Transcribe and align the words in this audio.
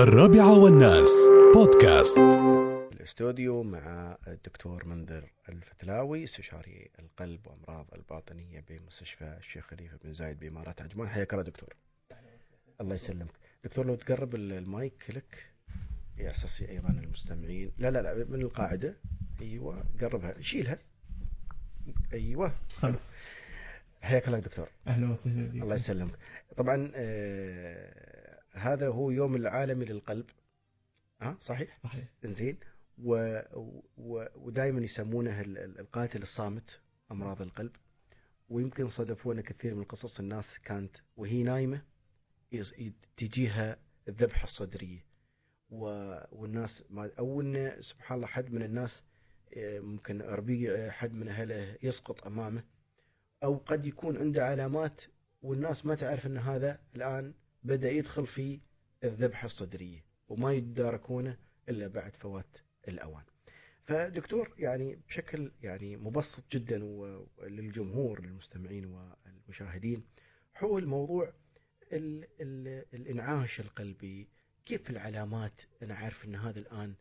الرابعة 0.00 0.58
والناس. 0.58 1.10
بودكاست. 1.54 2.18
الاستوديو 2.92 3.62
مع 3.62 4.16
الدكتور 4.26 4.84
منذر 4.84 5.30
الفتلاوي 5.48 6.24
استشاري 6.24 6.90
القلب 6.98 7.46
وأمراض 7.46 7.86
الباطنية 7.94 8.64
بمستشفى 8.68 9.36
الشيخ 9.38 9.66
خليفة 9.66 9.98
بن 10.04 10.12
زايد 10.12 10.38
بإمارات 10.38 10.82
عجمان. 10.82 11.08
حياك 11.08 11.32
الله 11.32 11.44
دكتور. 11.44 11.74
الله 12.80 12.94
يسلمك. 12.94 13.34
دكتور 13.64 13.86
لو 13.86 13.94
تقرب 13.94 14.34
المايك 14.34 15.04
لك 15.08 15.46
يا 16.18 16.30
أساس 16.30 16.62
أيضا 16.62 16.90
المستمعين. 16.90 17.72
لا 17.78 17.90
لا 17.90 18.02
لا 18.02 18.14
من 18.28 18.40
القاعدة. 18.40 18.96
أيوه 19.40 19.84
قربها. 20.00 20.40
شيلها. 20.40 20.78
أيوه. 22.12 22.52
خلاص. 22.76 23.12
حياك 24.02 24.28
الله 24.28 24.38
دكتور. 24.38 24.68
أهلا 24.86 25.10
وسهلا 25.10 25.48
بك 25.48 25.62
الله 25.62 25.74
يسلمك. 25.74 26.18
طبعا 26.56 26.92
آه 26.94 28.19
هذا 28.52 28.88
هو 28.88 29.10
يوم 29.10 29.36
العالمي 29.36 29.84
للقلب. 29.84 30.26
ها 31.20 31.36
صحيح؟ 31.40 31.78
صحيح. 31.82 32.04
زين 32.24 32.58
و... 32.98 33.40
و... 33.96 34.24
ودائما 34.34 34.80
يسمونه 34.80 35.40
ال- 35.40 35.58
ال- 35.58 35.80
القاتل 35.80 36.22
الصامت 36.22 36.80
أمراض 37.10 37.42
القلب. 37.42 37.72
ويمكن 38.48 38.88
صادفونا 38.88 39.42
كثير 39.42 39.74
من 39.74 39.84
قصص 39.84 40.20
الناس 40.20 40.58
كانت 40.58 40.96
وهي 41.16 41.42
نايمة 41.42 41.82
تجيها 43.16 43.76
الذبحة 44.08 44.44
الصدرية. 44.44 45.04
و... 45.70 45.84
والناس 46.32 46.84
ما 46.90 47.10
أو 47.18 47.40
إن 47.40 47.76
سبحان 47.80 48.16
الله 48.16 48.26
حد 48.26 48.52
من 48.52 48.62
الناس 48.62 49.02
آه، 49.56 49.80
ممكن 49.80 50.22
ربيع 50.22 50.90
حد 50.90 51.16
من 51.16 51.28
أهله 51.28 51.76
يسقط 51.82 52.26
أمامه. 52.26 52.64
أو 53.44 53.56
قد 53.56 53.86
يكون 53.86 54.16
عنده 54.18 54.46
علامات 54.46 55.00
والناس 55.42 55.86
ما 55.86 55.94
تعرف 55.94 56.26
إن 56.26 56.38
هذا 56.38 56.80
الآن 56.96 57.34
بدأ 57.62 57.90
يدخل 57.90 58.26
في 58.26 58.60
الذبحه 59.04 59.46
الصدريه 59.46 60.04
وما 60.28 60.52
يتداركونه 60.52 61.38
إلا 61.68 61.86
بعد 61.86 62.16
فوات 62.16 62.58
الأوان. 62.88 63.24
فدكتور 63.84 64.54
يعني 64.58 64.96
بشكل 65.08 65.52
يعني 65.62 65.96
مبسط 65.96 66.52
جدا 66.52 66.78
للجمهور 67.42 68.20
للمستمعين 68.20 68.84
والمشاهدين 68.84 70.04
حول 70.54 70.86
موضوع 70.86 71.32
ال 71.92 72.24
ال 72.40 72.84
الانعاش 72.94 73.60
القلبي. 73.60 74.28
كيف 74.64 74.90
العلامات 74.90 75.60
أنا 75.82 75.94
عارف 75.94 76.24
إن 76.24 76.34
هذا 76.34 76.58
الآن 76.58 76.94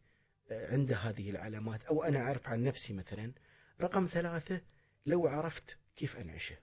آه، 0.51 0.73
عنده 0.73 0.95
هذه 0.95 1.29
العلامات 1.29 1.83
أو 1.83 2.03
أنا 2.03 2.19
أعرف 2.19 2.47
عن 2.47 2.63
نفسي 2.63 2.93
مثلا 2.93 3.33
رقم 3.81 4.05
ثلاثة 4.05 4.61
لو 5.05 5.27
عرفت 5.27 5.77
كيف 5.95 6.17
أنعشه. 6.17 6.57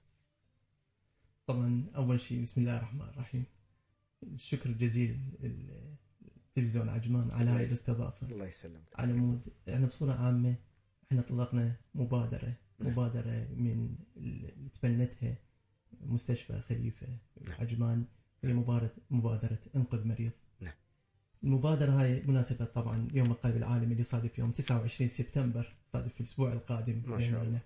طبعا 1.46 1.90
أول 1.96 2.20
شيء 2.20 2.42
بسم 2.42 2.60
الله 2.60 2.76
الرحمن 2.76 3.08
الرحيم. 3.08 3.46
الشكر 4.22 4.70
الجزيل 4.70 5.20
للتلفزيون 5.40 6.88
عجمان 6.88 7.30
على 7.30 7.50
هاي 7.50 7.64
الاستضافة 7.64 8.26
الله 8.26 8.46
يسلمك 8.46 8.82
على 8.94 9.12
مود 9.12 9.48
إحنا 9.68 9.86
بصورة 9.86 10.12
عامة 10.12 10.56
إحنا 11.10 11.22
طلقنا 11.22 11.76
مبادرة 11.94 12.56
نعم. 12.78 12.92
مبادرة 12.92 13.48
من 13.54 13.96
اللي 14.16 14.54
تبنتها 14.72 15.36
مستشفى 16.00 16.60
خليفة 16.60 17.06
نعم. 17.40 17.60
عجمان 17.60 18.04
هي 18.44 18.52
مبادره 18.52 18.94
مبادرة 19.10 19.58
انقذ 19.76 20.06
مريض 20.06 20.32
نعم. 20.60 20.74
المبادرة 21.44 21.90
هاي 21.90 22.22
مناسبة 22.22 22.64
طبعا 22.64 23.08
يوم 23.14 23.30
القلب 23.30 23.56
العالمي 23.56 23.92
اللي 23.92 24.04
صادف 24.04 24.38
يوم 24.38 24.50
29 24.50 25.08
سبتمبر 25.08 25.76
صادف 25.92 26.14
في 26.14 26.20
الأسبوع 26.20 26.52
القادم 26.52 27.02
ما 27.06 27.30
شاء 27.30 27.42
الله. 27.42 27.60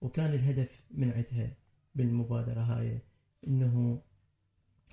وكان 0.00 0.34
الهدف 0.34 0.82
من 0.90 1.10
عندها 1.10 1.56
بالمبادرة 1.94 2.60
هاي 2.60 2.98
إنه 3.46 4.02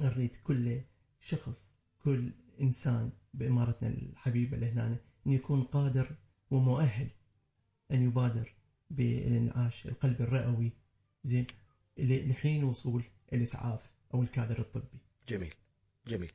نريد 0.01 0.35
كل 0.35 0.81
شخص 1.19 1.69
كل 1.99 2.31
إنسان 2.61 3.11
بإمارتنا 3.33 3.89
الحبيبة 3.89 4.57
لهنا 4.57 4.97
إن 5.27 5.31
يكون 5.31 5.63
قادر 5.63 6.15
ومؤهل 6.51 7.07
أن 7.91 8.01
يبادر 8.01 8.53
بالإنعاش 8.89 9.85
القلب 9.85 10.21
الرئوي 10.21 10.71
زين 11.23 11.47
لحين 11.97 12.63
وصول 12.63 13.03
الإسعاف 13.33 13.91
أو 14.13 14.21
الكادر 14.21 14.59
الطبي. 14.59 14.99
جميل 15.29 15.53
جميل 16.07 16.31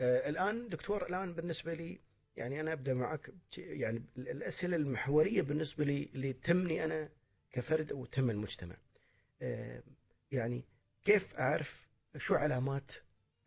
آه 0.00 0.28
الآن 0.28 0.68
دكتور 0.68 1.06
الآن 1.06 1.34
بالنسبة 1.34 1.74
لي 1.74 2.00
يعني 2.36 2.60
أنا 2.60 2.72
أبدأ 2.72 2.94
معك 2.94 3.34
يعني 3.58 4.02
ال- 4.18 4.28
الأسئلة 4.28 4.76
المحورية 4.76 5.42
بالنسبة 5.42 5.84
لي 5.84 6.10
اللي 6.14 6.32
تهمني 6.32 6.84
أنا 6.84 7.08
كفرد 7.50 7.92
أو 7.92 8.04
تهم 8.06 8.30
المجتمع 8.30 8.76
آه 9.42 9.82
يعني 10.32 10.64
كيف 11.04 11.34
أعرف 11.34 11.88
شو 12.16 12.34
علامات 12.34 12.92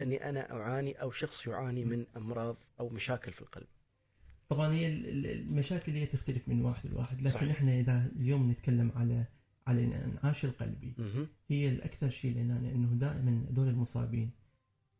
أني 0.01 0.29
أنا 0.29 0.51
أعاني 0.51 1.01
أو 1.01 1.11
شخص 1.11 1.47
يعاني 1.47 1.85
من 1.85 2.05
أمراض 2.17 2.57
أو 2.79 2.89
مشاكل 2.89 3.31
في 3.31 3.41
القلب 3.41 3.67
طبعا 4.49 4.73
هي 4.73 4.87
ال- 4.87 5.07
ال- 5.09 5.25
المشاكل 5.41 5.91
هي 5.91 6.05
تختلف 6.05 6.47
من 6.49 6.61
واحد 6.61 6.89
لواحد 6.89 7.21
لكن 7.21 7.29
صحيح. 7.29 7.51
إحنا 7.51 7.79
إذا 7.79 8.11
اليوم 8.15 8.51
نتكلم 8.51 8.91
على 8.95 9.25
على 9.67 9.85
الانعاش 9.85 10.45
القلبي 10.45 10.95
مهم. 10.97 11.27
هي 11.49 11.69
الأكثر 11.69 12.09
شيء 12.09 12.33
لهنا 12.35 12.57
انه 12.57 12.93
دائما 12.93 13.45
هذول 13.49 13.67
المصابين 13.67 14.31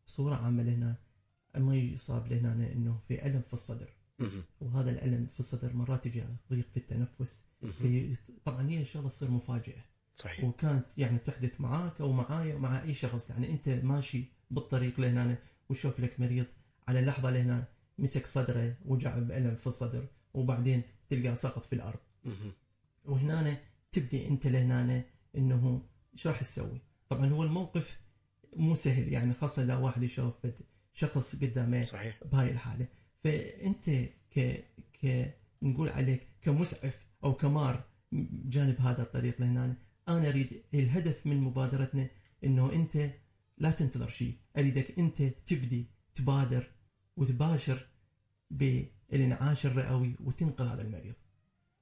بصورة 0.08 0.36
عامة 0.36 0.64
لهنا 0.64 0.96
ما 1.58 1.76
يصاب 1.76 2.28
لهنا 2.28 2.72
إنه 2.72 3.00
في 3.08 3.26
ألم 3.26 3.42
في 3.42 3.54
الصدر 3.54 3.90
مهم. 4.20 4.44
وهذا 4.62 4.90
الألم 4.90 5.26
في 5.26 5.40
الصدر 5.40 5.74
مرات 5.74 6.06
يجي 6.06 6.24
ضيق 6.50 6.70
في 6.70 6.78
التنفس. 6.78 7.44
هي 7.82 8.14
طبعا 8.46 8.70
هي 8.70 8.82
الشغله 8.82 9.08
تصير 9.08 9.32
مفاجئة 9.32 9.86
صحيح 10.18 10.44
وكانت 10.46 10.98
يعني 10.98 11.18
تحدث 11.18 11.62
معاك 11.62 12.02
أو 12.02 12.12
معايا 12.12 12.56
ومع 12.56 12.84
أي 12.84 12.94
شخص 12.94 13.30
يعني 13.30 13.52
أنت 13.52 13.70
ماشي 13.70 14.26
بالطريق 14.52 15.00
لهنا 15.00 15.38
وشوف 15.70 16.00
لك 16.00 16.20
مريض 16.20 16.46
على 16.88 17.02
لحظة 17.02 17.30
لهنا 17.30 17.68
مسك 17.98 18.28
صدره 18.28 18.76
وجع 18.86 19.20
بألم 19.20 19.56
في 19.56 19.68
الصدر 19.68 20.08
وبعدين 20.34 20.82
تلقاه 21.10 21.34
سقط 21.34 21.64
في 21.66 21.74
الأرض. 21.74 22.00
وهنا 23.06 23.58
تبدي 23.92 24.28
أنت 24.28 24.48
لهنا 24.48 25.04
إنه 25.38 25.82
إيش 26.14 26.28
راح 26.28 26.42
تسوي؟ 26.42 26.82
طبعا 27.10 27.30
هو 27.30 27.44
الموقف 27.44 28.00
مو 28.56 28.76
سهل 28.76 29.14
يعني 29.14 29.34
خاصة 29.34 29.64
إذا 29.64 29.76
واحد 29.76 30.04
يشوف 30.04 30.34
شخص 30.94 31.36
قدامه 31.36 31.84
صحيح 31.84 32.20
بهاي 32.32 32.52
الحالة 32.52 32.88
فأنت 33.20 33.90
ك 34.36 34.66
ك 35.04 35.34
نقول 35.62 35.90
عليك 35.90 36.28
كمسعف 36.42 37.06
أو 37.24 37.34
كمار 37.34 37.84
بجانب 38.12 38.82
هذا 38.82 39.02
الطريق 39.02 39.42
لهنا 39.42 39.76
أنا 40.10 40.30
أريد 40.30 40.64
الهدف 40.74 41.28
من 41.28 41.42
مبادرتنا 41.42 42.10
إنه 42.44 42.74
أنت 42.74 43.12
لا 43.58 43.72
تنتظر 43.72 44.10
شيء. 44.10 44.34
أريدك 44.58 45.00
أنت 45.00 45.22
تبدي 45.22 45.86
تبادر 46.16 46.72
وتباشر 47.18 47.88
بالانعاش 48.52 49.66
الرئوي 49.66 50.16
وتنقذ 50.20 50.68
هذا 50.68 50.82
المريض. 50.82 51.16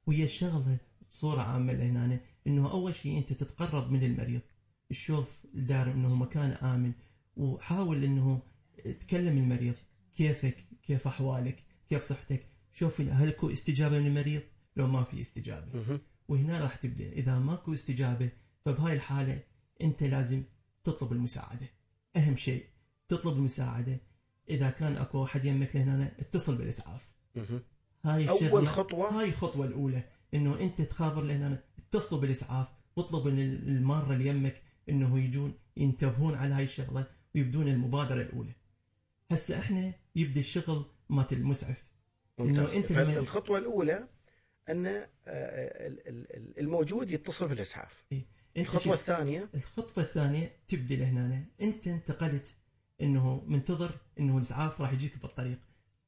وهي 0.08 0.24
الشغلة 0.24 0.78
بصورة 1.12 1.42
عامة 1.42 1.74
لهنا 1.74 2.20
إنه 2.48 2.72
أول 2.72 2.96
شيء 2.96 3.18
أنت 3.18 3.34
تتقرب 3.34 3.92
من 3.92 4.04
المريض. 4.04 4.42
تشوف 4.90 5.46
الدار 5.56 5.92
إنه 5.92 6.16
مكان 6.16 6.52
آمن 6.52 6.94
وحاول 7.36 8.04
إنه 8.04 8.42
تكلم 9.00 9.38
المريض. 9.38 9.76
كيفك؟ 10.16 10.58
كيف 10.84 11.08
أحوالك؟ 11.08 11.64
كيف 11.90 12.04
صحتك؟ 12.04 12.48
شوف 12.74 13.02
هل 13.02 13.28
اكو 13.28 13.52
استجابة 13.52 14.00
من 14.00 14.08
المريض؟ 14.08 14.42
لو 14.76 14.88
ما 14.88 15.04
في 15.04 15.22
استجابة. 15.22 16.00
وهنا 16.28 16.60
راح 16.60 16.76
تبدأ. 16.76 17.10
إذا 17.12 17.40
ماكو 17.40 17.74
استجابة 17.74 18.30
فبهاي 18.66 18.94
الحالة 18.94 19.44
أنت 19.82 20.04
لازم 20.04 20.44
تطلب 20.84 21.12
المساعدة. 21.12 21.68
أهم 22.16 22.36
شيء 22.36 22.66
تطلب 23.08 23.34
المساعدة. 23.38 23.98
إذا 24.50 24.70
كان 24.70 24.96
أكو 24.98 25.24
أحد 25.24 25.46
يمك 25.46 25.76
لهنا 25.76 26.12
اتصل 26.20 26.56
بالإسعاف. 26.56 27.14
مهم. 27.36 27.62
هاي 28.04 28.30
أول 28.30 28.44
الشغلة 28.44 28.66
خطوة؟ 28.66 29.20
هاي 29.20 29.30
الخطوة 29.30 29.66
الأولى 29.66 30.04
إنه 30.34 30.60
أنت 30.60 30.82
تخابر 30.82 31.22
لهنا. 31.24 31.64
اتصلوا 31.80 32.22
بالإسعاف 32.22 32.68
واطلب 32.96 33.28
من 33.28 33.40
المارة 33.42 34.14
اللي 34.14 34.28
يمك 34.28 34.62
إنه 34.90 35.20
يجون 35.20 35.54
ينتبهون 35.78 36.36
على 36.36 36.54
هاي 36.54 36.64
الشغلة 36.64 37.08
ويبدون 37.36 37.68
المبادرة 37.68 38.22
الأولى. 38.22 38.56
هسه 39.32 39.60
إحنا 39.60 39.94
يبدأ 40.16 40.40
الشغل 40.40 40.86
مالت 41.10 41.34
المسعف. 41.34 41.86
أنت 42.40 42.92
لما- 42.92 43.18
الخطوة 43.18 43.58
الأولى 43.58 44.08
أن 44.70 44.86
آه، 44.88 45.08
ال- 45.28 46.60
الموجود 46.60 47.12
يتصل 47.12 47.48
بالاسعاف 47.48 48.04
انت 48.12 48.26
الخطوة 48.58 48.82
شوف- 48.82 48.94
الثانية. 48.94 49.50
الخطوة 49.56 50.04
الثانية 50.04 50.52
تبدي 50.68 50.96
لهنا 50.96 51.46
أنت 51.62 51.88
انتقلت 51.88 52.54
إنه 53.02 53.44
منتظر 53.48 53.98
إنه 54.20 54.36
الاسعاف 54.38 54.82
راح 54.82 54.94
يجيك 54.94 55.18
بالطريق. 55.22 55.60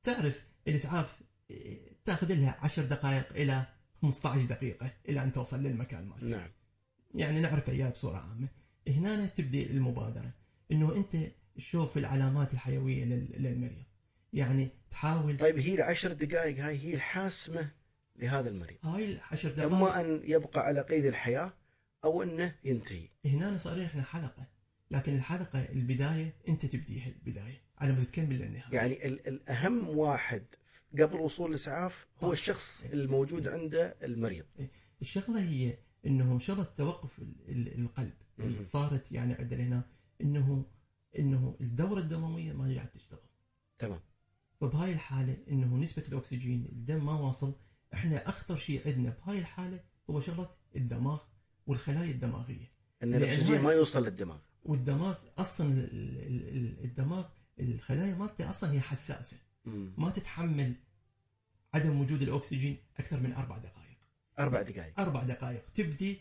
تعرف 0.04 0.42
الاسعاف 0.68 1.20
إيه، 1.52 1.80
تأخذ 2.06 2.34
لها 2.34 2.58
10 2.62 2.86
دقائق 2.86 3.32
إلى 3.32 3.66
15 4.02 4.42
دقيقة 4.46 4.94
إلى 5.10 5.24
أن 5.24 5.32
توصل 5.32 5.64
للمكان 5.64 6.06
مالك. 6.06 6.24
نعم. 6.24 6.50
يعني 7.16 7.40
نعرف 7.42 7.70
اياه 7.70 7.90
بصورة 7.90 8.18
عامة. 8.18 8.48
هنا 8.88 9.26
تبدي 9.26 9.66
المبادرة. 9.72 10.32
إنه 10.72 10.96
أنت 10.96 11.18
تشوف 11.56 11.98
العلامات 11.98 12.54
الحيوية 12.54 13.06
لل- 13.06 13.44
للمريض. 13.44 13.84
يعني 14.34 14.70
تحاول 14.90 15.38
طيب 15.38 15.58
هي 15.60 15.76
العشر 15.76 16.14
دقائق 16.14 16.64
هاي 16.66 16.78
هي 16.80 16.94
الحاسمة 16.94 17.72
لهذا 18.18 18.50
المريض. 18.50 18.78
هاي 18.86 19.12
العشر 19.14 19.52
دقائق. 19.52 19.74
إما 19.74 20.00
أن 20.02 20.22
يبقى 20.24 20.60
على 20.66 20.82
قيد 20.82 21.06
الحياة 21.06 21.54
أو 22.04 22.24
أنه 22.24 22.56
ينتهي. 22.64 23.08
هنا 23.26 23.58
صارين 23.58 23.86
إحنا 23.86 24.04
حلقة 24.04 24.48
لكن 24.92 25.16
الحلقة 25.16 25.60
البداية 25.72 26.36
أنت 26.48 26.66
تبديها 26.66 27.08
البداية 27.08 27.62
على 27.78 27.94
مود 27.94 28.06
تكمل 28.06 28.40
للنهاية. 28.40 28.76
يعني 28.76 29.06
ال- 29.08 29.28
الأهم 29.28 29.90
واحد 29.90 30.44
قبل 31.00 31.16
وصول 31.16 31.50
الإسعاف 31.50 32.08
هو 32.16 32.20
طبعاً. 32.22 32.34
الشخص 32.34 32.84
الموجود 32.94 33.48
عنده 33.48 33.96
المريض. 34.04 34.46
الشغلة 35.02 35.40
هي 35.42 35.78
إنه 36.06 36.40
شغله 36.40 36.64
توقف 36.64 37.20
ال- 37.20 37.36
ال- 37.50 37.80
القلب 37.82 38.14
اللي. 38.40 38.64
صارت 38.64 39.12
يعني 39.12 39.34
عندنا 39.34 39.64
هنا 39.64 39.84
إنه 40.22 40.66
إنه 41.20 41.56
الدورة 41.62 42.00
الدموية 42.00 42.54
ما 42.54 42.76
قاعد 42.76 42.92
تشتغل. 42.92 43.20
تمام. 43.80 44.00
فبهاي 44.62 44.92
الحالة 44.94 45.38
إنه 45.52 45.76
نسبة 45.78 46.04
الأكسجين 46.08 46.66
الدم 46.66 47.06
ما 47.06 47.14
واصل 47.14 47.56
إحنا 47.98 48.30
اخطر 48.30 48.58
شيء 48.58 48.82
عندنا 48.88 49.10
بهاي 49.10 49.40
الحالة 49.40 49.80
هو 50.10 50.22
شغلة 50.22 50.50
الدماغ 50.76 51.20
والخلايا 51.68 52.12
الدماغية. 52.12 52.72
إن 53.04 53.14
الأكسجين 53.16 53.62
ما 53.62 53.72
يوصل 53.74 54.04
للدماغ. 54.06 54.40
والدماغ 54.64 55.16
أصلا 55.38 55.68
ال- 55.68 56.18
ال- 56.18 56.58
ال- 56.58 56.84
الدماغ 56.84 57.26
الخلايا 57.60 58.16
مالته 58.16 58.50
أصلا 58.50 58.72
هي 58.72 58.80
حساسة. 58.82 59.38
مم. 59.66 59.94
ما 59.98 60.10
تتحمل 60.12 60.74
عدم 61.74 62.00
وجود 62.02 62.22
الأكسجين 62.22 62.78
أكثر 63.00 63.20
من 63.20 63.34
أربع 63.34 63.58
دقائق. 63.58 63.98
أربع 64.40 64.62
دقائق. 64.62 65.00
أربع 65.00 65.24
دقائق. 65.24 65.66
تبدي 65.70 66.20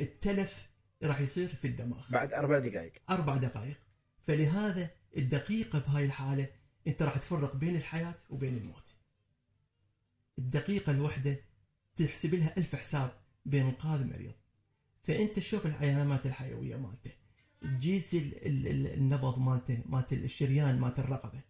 التلف 0.00 0.68
راح 1.02 1.20
يصير 1.20 1.54
في 1.54 1.66
الدماغ. 1.66 2.10
بعد 2.10 2.32
أربع 2.32 2.58
دقائق. 2.58 2.92
أربع 3.10 3.36
دقائق. 3.36 3.76
فلهذا 4.20 4.90
الدقيقة 5.16 5.78
بهاي 5.78 6.04
الحالة 6.04 6.48
أنت 6.86 7.02
راح 7.02 7.16
تفرق 7.16 7.56
بين 7.56 7.76
الحياة 7.76 8.14
وبين 8.30 8.56
الموت. 8.56 8.95
الدقيقة 10.38 10.92
الواحدة 10.92 11.40
تحسب 11.96 12.34
لها 12.34 12.56
ألف 12.58 12.76
حساب 12.76 13.12
بإنقاذ 13.46 14.04
مريض 14.06 14.34
فأنت 15.00 15.36
تشوف 15.36 15.66
العلامات 15.66 16.26
الحيوية 16.26 16.76
مالته. 16.76 17.10
تجيس 17.60 18.14
ال- 18.14 18.46
ال- 18.46 18.66
ال- 18.66 18.86
النبض 18.86 19.38
مالته 19.38 19.82
مالت 19.86 20.12
الشريان 20.12 20.78
مالت 20.80 20.98
الرقبة. 20.98 21.42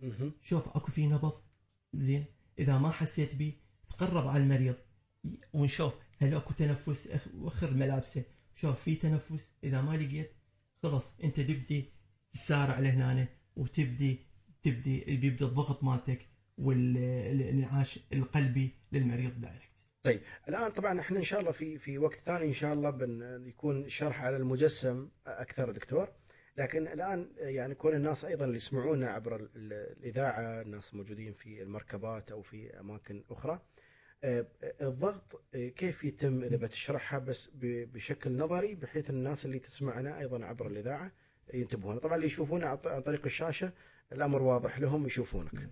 شوف 0.42 0.68
أكو 0.68 0.92
في 0.92 1.06
نبض. 1.06 1.32
زين. 1.94 2.24
إذا 2.58 2.78
ما 2.78 2.90
حسيت 2.90 3.34
به 3.34 3.52
تقرب 3.88 4.26
على 4.26 4.42
المريض. 4.42 4.76
ونشوف 5.52 5.94
هل 6.18 6.34
أكو 6.34 6.54
تنفس 6.54 7.08
وخر 7.34 7.74
ملابسه. 7.74 8.24
شوف 8.54 8.82
في 8.82 8.94
تنفس. 8.94 9.50
إذا 9.64 9.82
ما 9.82 9.96
لقيت 9.96 10.32
خلص 10.82 11.14
أنت 11.24 11.40
تبدي 11.40 11.92
تسارع 12.32 12.78
لهنا 12.78 13.28
وتبدي 13.56 14.26
تبدي 14.62 15.16
بيبدا 15.16 15.46
الضغط 15.46 15.84
مالتك. 15.84 16.28
والانعاش 16.58 17.98
القلبي 18.12 18.74
للمريض 18.92 19.40
دايركت 19.40 19.70
طيب 20.02 20.20
الآن 20.48 20.70
طبعا 20.70 21.00
إحنا 21.00 21.18
إن 21.18 21.24
شاء 21.24 21.40
الله 21.40 21.50
في 21.52 21.78
في 21.78 21.98
وقت 21.98 22.18
ثاني 22.26 22.44
إن 22.46 22.52
شاء 22.52 22.72
الله 22.72 22.90
بيكون 23.38 23.88
شرح 23.88 24.22
على 24.24 24.36
المجسم 24.36 25.08
أكثر 25.26 25.70
دكتور. 25.70 26.08
لكن 26.58 26.86
الآن 26.88 27.30
يعني 27.38 27.74
كون 27.74 27.94
الناس 27.94 28.24
أيضا 28.24 28.44
اللي 28.44 28.56
يسمعونا 28.56 29.08
عبر 29.10 29.36
ال- 29.36 29.50
ال- 29.56 29.72
الإذاعة 29.98 30.62
الناس 30.62 30.94
موجودين 30.94 31.32
في 31.32 31.62
المركبات 31.62 32.30
أو 32.30 32.42
في 32.42 32.80
أماكن 32.80 33.24
أخرى 33.30 33.60
آه، 34.24 34.46
الضغط 34.82 35.42
آه، 35.54 35.68
كيف 35.68 36.04
يتم 36.04 36.42
إذا 36.44 36.56
بتشرحها 36.56 37.18
بس 37.18 37.50
بشكل 37.62 38.36
نظري 38.36 38.74
بحيث 38.74 39.10
الناس 39.10 39.46
اللي 39.46 39.58
تسمعنا 39.58 40.18
أيضا 40.18 40.44
عبر 40.44 40.66
الإذاعة 40.66 41.12
ينتبهون؟ 41.54 41.98
طبعا 41.98 42.14
اللي 42.14 42.26
يشوفونا 42.26 42.66
عن 42.66 43.00
طريق 43.02 43.24
الشاشة 43.24 43.72
الأمر 44.12 44.42
واضح 44.42 44.78
لهم 44.78 45.06
يشوفونك. 45.06 45.70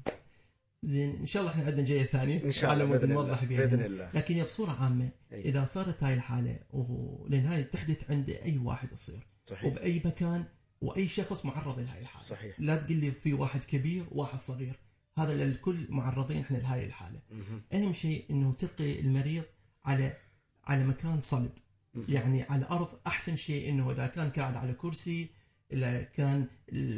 زين 0.85 1.17
إن 1.21 1.27
شاء 1.27 1.43
الله 1.43 1.53
إحنا 1.53 1.65
عندنا 1.65 1.87
جاية 1.87 2.07
ثانية 2.07 2.45
إن 2.45 2.51
شاء 2.51 2.73
الله 2.73 2.85
على 2.85 2.93
مود. 2.93 3.05
نوضح 3.05 3.45
بها 3.45 3.59
بإذن. 3.59 3.81
الله 3.81 4.11
لكن 4.15 4.35
هي 4.35 4.45
بصورة 4.45 4.71
عامة 4.71 5.09
أي. 5.33 5.41
إذا 5.41 5.65
صارت 5.65 6.03
هاي 6.03 6.15
الحالة 6.15 6.59
ولان 6.71 7.47
هاي 7.47 7.63
تحدث 7.63 8.11
عند 8.11 8.31
أي 8.31 8.59
واحد 8.59 8.89
تصير 8.89 9.27
صحيح 9.45 9.65
وبأي 9.65 10.03
مكان 10.05 10.45
وأي 10.81 11.07
شخص 11.09 11.45
معرض 11.45 11.81
لهاي 11.81 12.01
الحالة 12.01 12.27
صحيح 12.27 12.61
لا 12.61 12.77
تقول 12.77 12.97
لي 12.97 13.11
في 13.13 13.33
واحد 13.33 13.65
كبير 13.65 14.07
وواحد 14.11 14.39
صغير 14.39 14.79
هذا 15.19 15.33
الكل 15.33 15.87
معرضين 15.89 16.41
إحنا 16.41 16.57
لهاي 16.57 16.87
الحالة 16.87 17.21
مهم. 17.31 17.63
أهم 17.73 17.93
شيء 17.93 18.25
إنه 18.31 18.53
تلقي 18.53 19.01
المريض 19.01 19.45
على 19.85 20.17
على 20.65 20.85
مكان 20.85 21.21
صلب 21.21 21.51
مهم. 21.95 22.07
يعني 22.09 22.43
على 22.43 22.63
الأرض 22.63 22.89
أحسن 23.07 23.37
شيء 23.37 23.69
إنه 23.69 23.91
إذا 23.91 24.07
كان 24.07 24.31
قاعد 24.31 24.57
على 24.57 24.73
كرسي 24.73 25.31
اذا 25.75 26.03
كان 26.03 26.47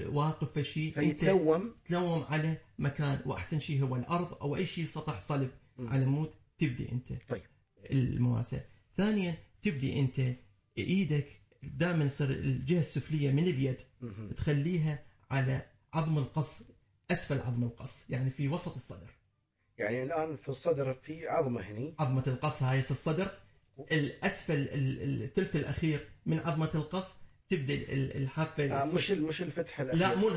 واقف 0.07 0.53
في 0.53 0.65
شيء 0.65 0.89
أنت 0.99 1.21
فيتلوم. 1.21 1.75
تلوم 1.87 2.23
على 2.23 2.57
مكان 2.79 3.21
وأحسن 3.27 3.61
شيء 3.61 3.83
هو 3.83 3.97
الأرض 3.97 4.35
أو 4.35 4.57
أي 4.57 4.67
شيء 4.67 4.85
سطح 4.85 5.21
صلب 5.21 5.51
مم. 5.79 5.89
على 5.89 6.05
مود 6.05 6.31
تبدي 6.59 6.93
أنت. 6.93 7.13
طيب. 7.29 7.43
الممارسه 7.91 8.65
ثانيا 8.97 9.35
تبدي 9.63 10.01
أنت 10.01 10.21
إيدك 10.79 11.43
دائما 11.63 12.05
يصير 12.05 12.31
الجهة 12.31 12.79
السفلية 12.79 13.31
من 13.33 13.43
اليد. 13.43 13.81
مهم. 14.01 14.29
تخليها 14.31 15.05
على 15.31 15.63
عظم 15.95 16.19
القص 16.19 16.63
أسفل 17.11 17.39
عظم 17.41 17.63
القص 17.65 18.05
يعني 18.11 18.31
في 18.31 18.49
وسط 18.49 18.75
الصدر. 18.75 19.11
يعني 19.79 20.03
الآن 20.03 20.37
في 20.37 20.49
الصدر 20.49 20.93
في 20.95 21.29
عظمة 21.29 21.61
هني. 21.61 21.95
عظمة 21.99 22.25
القص 22.27 22.63
هاي 22.63 22.83
في 22.83 22.91
الصدر. 22.91 23.31
الأسفل 23.93 24.55
ال- 24.55 25.03
ال- 25.03 25.23
الثلث 25.23 25.57
الأخير 25.57 26.09
من 26.27 26.39
عظمة 26.39 26.71
القص 26.75 27.15
تبدأ 27.49 27.75
ال- 27.75 28.17
الحافه 28.17 28.65
آه 28.83 28.95
مش 28.95 29.11
مش 29.11 29.43
الفتحه 29.43 29.85
لا 29.85 29.93
الأخيرة. 29.93 30.19
مو 30.19 30.29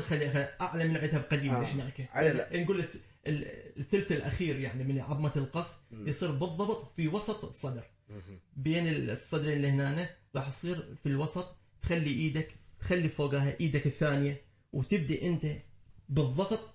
أعلى 0.60 0.88
من 0.88 0.96
عندها 0.96 1.18
بقليل 1.18 1.50
آه. 1.50 1.66
على 2.12 2.28
لا. 2.32 2.62
نقول 2.62 2.82
الث- 2.82 2.96
ال- 3.26 3.78
الثلث 3.80 4.12
الأخير 4.12 4.58
يعني 4.58 4.84
من 4.84 5.00
عظمة 5.00 5.32
القص 5.36 5.76
مم. 5.90 6.08
يصير 6.08 6.30
بالضبط 6.30 6.90
في 6.90 7.08
وسط 7.08 7.44
الصدر 7.44 7.84
مهم. 8.08 8.40
بين 8.56 8.86
الصدرين 9.10 9.56
اللي 9.56 9.68
هنا 9.70 10.10
راح 10.36 10.48
يصير 10.48 10.94
في 10.96 11.06
الوسط 11.06 11.56
تخلي 11.82 12.10
إيدك 12.10 12.48
تخلي 12.80 13.08
فوقها 13.08 13.56
إيدك 13.60 13.86
الثانية 13.86 14.40
وتبدأ 14.72 15.22
أنت 15.22 15.46
بالضغط 16.08 16.74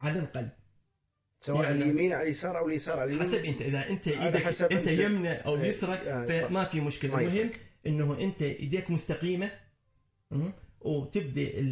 على 0.00 0.18
القلب 0.18 0.50
سواء 1.40 1.62
يعني- 1.64 1.82
اليمين 1.82 2.12
على 2.12 2.22
اليسار 2.22 2.58
أو 2.58 2.68
اليسار 2.68 2.94
على 3.00 3.04
اليمين 3.04 3.20
حسب 3.22 3.44
أنت 3.44 3.62
إذا 3.62 3.88
أنت 3.90 4.08
على 4.08 4.24
إيدك 4.26 4.46
أنت 4.46 4.72
أنت. 4.72 4.86
يمنى 4.88 5.32
أو 5.32 5.56
إيه، 5.56 5.62
يسرى 5.68 5.94
يعني 5.94 6.26
فما 6.26 6.64
في 6.64 6.80
مشكلة 6.80 7.18
المهم. 7.18 7.50
إنه 7.86 8.20
أنت 8.20 8.42
إيديك 8.42 8.90
مستقيمة 8.90 9.50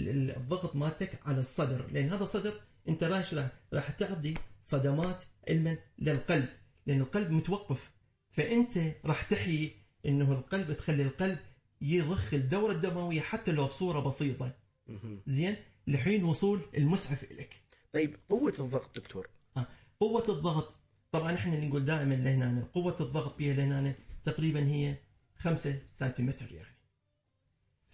ال- 0.09 0.37
الضغط 0.37 0.77
مالتك 0.77 1.21
على 1.27 1.41
الصدر. 1.41 1.87
لأن 1.93 2.09
هذا 2.09 2.23
الصدر 2.23 2.61
أنت 2.89 3.05
راح 3.05 3.35
راح- 3.35 3.53
راح 3.73 3.91
تعطي 3.91 4.35
صدمات 4.63 5.25
علما 5.49 5.79
للقلب. 5.99 6.49
لأن 6.87 7.01
القلب 7.01 7.31
متوقف. 7.31 7.93
فأنت 8.31 8.79
راح 9.05 9.23
تحيي 9.23 9.73
إنه 10.07 10.33
القلب 10.33 10.73
تخلي 10.73 11.03
القلب 11.03 11.39
يضخ 11.81 12.35
الدوره 12.35 12.73
الدمويه 12.73 13.21
حتى 13.21 13.53
لو 13.53 13.67
بصورة 13.67 14.01
بسيطة. 14.01 14.55
زين؟ 15.27 15.57
لحين 15.87 16.25
وصول 16.25 16.61
المسعف 16.77 17.25
إليك. 17.25 17.63
طيب 17.93 18.17
قوة 18.29 18.55
الضغط 18.59 18.97
دكتور. 18.97 19.29
قوة 20.01 20.25
الضغط. 20.29 20.75
طبعا 21.13 21.35
إحنا 21.35 21.65
نقول 21.65 21.85
دائما 21.85 22.15
لهنا 22.15 22.69
قوة 22.75 22.97
الضغط 23.01 23.39
بها 23.39 23.55
لهنا 23.55 23.95
تقريبا 24.23 24.67
هي 24.67 24.97
خمسة 25.37 25.83
سنتيمتر 25.93 26.53
يعني. 26.53 26.76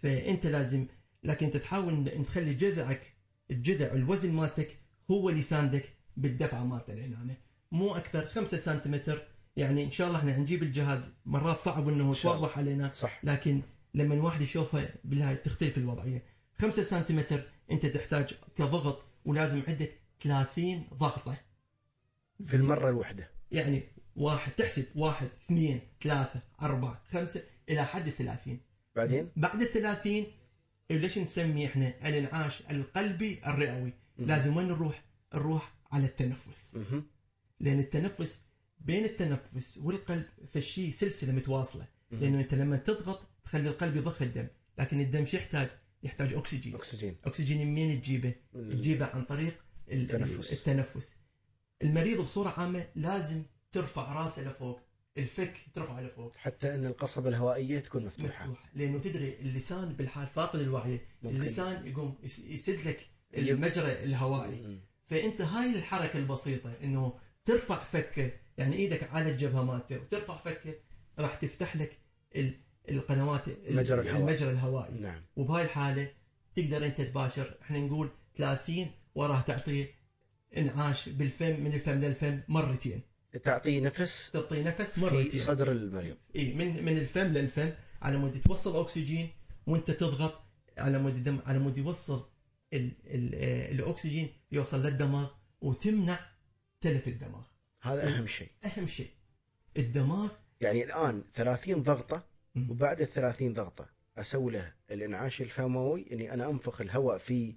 فأنت 0.03 0.47
لازم 0.47 0.87
لكن 1.25 1.47
أنت 1.47 1.57
تحاول 1.57 2.09
ان 2.09 2.25
تخلي 2.25 2.55
جذعك 2.55 3.13
الجذع 3.51 3.93
الوزن 3.93 4.33
مالتك 4.33 4.79
هو 5.11 5.29
اللي 5.29 5.41
يساندك 5.41 5.85
بالدفعة 6.17 6.65
مالته 6.65 6.95
لهنا 6.95 7.37
مو 7.73 7.97
أكثر 7.97 8.27
خمسة 8.27 8.57
سنتيمتر. 8.57 9.27
يعني 9.57 9.85
إن 9.85 9.91
شاء 9.91 10.09
الله 10.09 10.19
إحنا 10.19 10.39
نجيب 10.39 10.63
الجهاز 10.63 11.09
مرات 11.27 11.59
صعب 11.59 11.89
إنه. 11.89 12.15
توضح 12.15 12.59
علينا 12.59 12.91
صح. 12.95 13.21
لكن 13.25 13.63
لما 13.95 14.15
الواحد 14.15 14.43
يشوفها 14.43 14.95
بالله 15.05 15.35
تختلف 15.35 15.79
الوضعية. 15.79 16.23
5 16.61 16.83
سنتيمتر 16.83 17.45
أنت 17.71 17.87
تحتاج 17.87 18.35
كضغط 18.57 19.05
ولازم 19.25 19.63
عندك 19.69 20.01
30 20.21 20.89
ضغطة. 20.95 21.39
في 22.43 22.57
المرة 22.57 22.89
الواحدة. 22.89 23.31
يعني 23.51 23.83
واحد 24.17 24.53
تحسب 24.53 24.85
واحد 24.95 25.29
اثنين 25.47 25.81
ثلاثة 26.03 26.43
أربعة 26.63 27.03
خمسة 27.11 27.43
إلى 27.69 27.85
حد 27.85 28.07
الثلاثين. 28.07 28.61
بعدين؟ 28.97 29.31
بعد 29.37 29.63
الثلاثين 29.63 30.27
ليش 30.91 31.19
نسمي 31.19 31.67
إحنا؟ 31.67 32.09
الانعاش 32.09 32.63
القلبي 32.71 33.41
الرئوي. 33.47 33.93
مم. 34.19 34.27
لازم 34.27 34.57
وين 34.57 34.67
نروح؟ 34.69 35.05
نروح 35.35 35.75
على 35.93 36.05
التنفس. 36.07 36.77
لأن 37.61 37.79
التنفس 37.79 38.41
بين 38.81 39.05
التنفس 39.05 39.79
والقلب 39.79 40.25
فالشيء 40.49 40.91
سلسلة 40.91 41.33
متواصلة. 41.33 41.87
مم. 42.11 42.21
لأنه 42.21 42.41
أنت 42.41 42.55
لما 42.55 42.77
تضغط 42.77 43.23
تخلي 43.45 43.69
القلب 43.69 43.97
يضخ 43.97 44.23
الدم 44.23 44.47
لكن 44.79 45.01
الدم 45.01 45.27
شو 45.27 45.37
يحتاج؟ 45.37 45.71
يحتاج 46.03 46.33
أكسجين. 46.33 46.75
أكسجين. 46.75 47.17
أكسجين 47.25 47.67
منين 47.67 48.03
تجيبه؟ 48.03 48.35
تجيبه 48.55 49.07
عن 49.07 49.25
طريق 49.25 49.65
ال- 49.89 50.13
التنفس. 50.13 50.53
التنفس. 50.53 51.15
المريض 51.83 52.21
بصورة 52.21 52.49
عامة 52.49 52.87
لازم 52.95 53.43
ترفع 53.73 54.13
راسه 54.13 54.43
لفوق. 54.43 54.81
الفك 55.19 55.57
ترفعه 55.75 56.01
لفوق 56.01 56.37
حتى 56.37 56.75
إن 56.75 56.87
القصبة 56.87 57.29
الهوائية 57.29 57.79
تكون 57.81 58.05
مفتوحة. 58.07 58.47
مفتوح 58.47 58.71
لأنه 58.75 58.99
تدري 58.99 59.35
اللسان 59.41 59.93
بالحال 59.93 60.27
فاقد 60.27 60.59
الوعي. 60.61 61.01
ممكن. 61.23 61.37
اللسان 61.37 61.87
يقوم 61.87 62.15
يس- 62.23 62.39
يسد 62.39 62.89
لك 62.89 63.07
المجرى 63.37 63.93
الهوائي. 64.05 64.63
مم. 64.63 64.81
فأنت 65.05 65.41
هاي 65.41 65.71
الحركة 65.77 66.19
البسيطة 66.19 66.73
إنه 66.83 67.19
ترفع 67.45 67.85
فكه 67.85 68.33
يعني 68.59 68.77
إيدك 68.77 69.11
على 69.11 69.31
الجبهة 69.31 69.63
مالته 69.63 69.99
وترفع 70.01 70.37
فكه 70.37 70.75
راح 71.19 71.35
تفتح 71.35 71.77
لك 71.77 71.99
ال- 72.37 72.61
القنوات 72.89 73.49
ال- 73.49 73.77
مجرى 73.77 74.01
الهواء. 74.01 74.21
المجرى 74.29 74.51
الهوائي. 74.51 74.95
نعم. 74.99 75.23
وبهاي 75.37 75.65
الحالة 75.65 76.13
تقدر 76.55 76.87
أنت 76.87 77.01
تباشر 77.01 77.59
إحنا 77.63 77.79
نقول 77.79 78.11
30 78.37 78.91
وراه 79.15 79.41
تعطيه 79.41 79.95
انعاش 80.57 81.09
بالفم 81.09 81.61
من 81.61 81.73
الفم 81.75 81.93
للفم 82.01 82.41
مرتين. 82.49 83.01
تعطيه 83.39 83.81
نفس 83.81 84.31
تعطيه 84.31 84.63
نفس 84.63 84.95
في 84.95 85.01
مرتين 85.01 85.41
صدر 85.41 85.73
المريض. 85.73 86.17
اي 86.37 86.55
من 86.55 86.85
من 86.85 86.99
الفم 86.99 87.27
للفم 87.27 87.73
على 88.03 88.17
مود 88.17 88.41
توصل 88.41 88.81
أكسجين 88.81 89.31
وأنت 89.67 89.91
تضغط 89.91 90.43
على 90.79 90.99
مود 90.99 91.23
دم 91.23 91.39
على 91.47 91.59
مود 91.59 91.79
يوصل 91.79 92.29
ال 92.73 92.93
ال 93.07 93.35
آه، 93.35 93.73
الأكسجين 93.73 94.29
يوصل 94.53 94.83
للدماغ 94.83 95.31
وتمنع 95.61 96.21
تلف 96.81 97.09
الدماغ. 97.09 97.43
هذا 97.83 98.09
أهم 98.09 98.27
شيء. 98.27 98.49
أهم 98.65 98.87
شيء. 98.87 99.11
الدماغ 99.77 100.29
يعني 100.61 100.85
الآن 100.85 101.25
30 101.35 101.83
ضغطة. 101.83 102.33
وبعد 102.71 103.01
ال 103.01 103.13
30 103.13 103.53
ضغطة 103.53 103.89
أسوي 104.19 104.53
له 104.53 104.73
الإنعاش 104.91 105.43
الفموي 105.43 106.13
إني 106.13 106.35
أنا 106.35 106.51
أنفخ 106.51 106.81
الهواء 106.81 107.19
في 107.19 107.57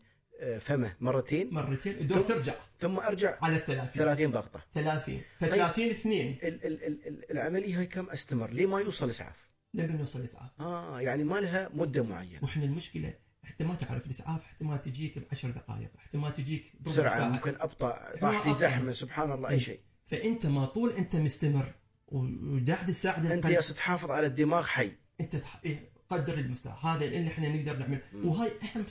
فمه 0.59 0.93
مرتين. 0.99 1.49
مرتين. 1.53 1.95
الدور 1.97 2.21
ترجع. 2.21 2.53
ثم 2.79 2.99
أرجع. 2.99 3.37
على 3.41 3.55
الثلاثين. 3.55 4.01
30 4.03 4.31
ضغطة. 4.31 4.61
30 4.73 5.21
ف 5.39 5.45
30 5.45 5.89
اثنين. 5.89 6.37
ال- 6.43 6.65
ال- 6.65 6.83
ال- 6.83 7.07
ال- 7.07 7.31
العملية 7.31 7.79
هاي 7.79 7.85
كم 7.85 8.09
أستمر؟ 8.09 8.49
ليه 8.49 8.65
ما 8.65 8.79
يوصل 8.81 9.09
إسعاف؟ 9.09 9.49
لما 9.73 9.93
نوصل 9.93 10.23
إسعاف. 10.23 10.49
آه 10.59 11.01
يعني 11.01 11.23
ما 11.23 11.35
لها 11.39 11.69
مدة 11.73 12.03
معينة. 12.03 12.39
وإحنا 12.43 12.63
المشكلة 12.63 13.13
حتى 13.43 13.63
ما 13.63 13.75
تعرف 13.75 14.05
الإسعاف 14.05 14.43
احتمال 14.43 14.81
تجيك 14.81 15.19
بعشر 15.19 15.49
دقائق 15.51 15.89
احتمال 15.97 16.33
تجيك 16.33 16.71
بربع 16.79 16.91
بسرعة 16.91 17.17
ساعة. 17.17 17.29
ممكن 17.29 17.55
أبطأ 17.59 18.15
طاح 18.21 18.43
في. 18.43 18.53
زحمة 18.53 18.91
سبحان 18.91 19.31
الله 19.31 19.49
أي 19.49 19.53
إيه. 19.53 19.59
شيء. 19.59 19.79
فأنت 20.05 20.45
ما 20.45 20.65
طول 20.65 20.91
أنت 20.91 21.15
مستمر. 21.15 21.73
وقاعد 22.07 22.85
تساعد 22.87 23.25
أنت 23.25 23.45
يا 23.45 23.61
تحافظ 23.61 24.11
على 24.11 24.27
الدماغ 24.27 24.63
حي. 24.63 24.91
أنت 25.21 25.35
تح... 25.35 25.59
إيه 25.65 25.89
قدر 26.09 26.33
المستوى. 26.33 26.75
هذا 26.83 27.05
اللي 27.05 27.27
إحنا 27.27 27.49
نقدر 27.49 27.77
نعمل. 27.77 27.99
وهاي 28.13 28.51
أهم 28.75 28.85